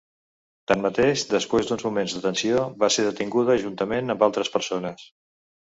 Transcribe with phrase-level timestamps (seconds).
[0.69, 5.09] Tanmateix, després d’uns moments de tensió, va ser detinguda juntament amb altres persones.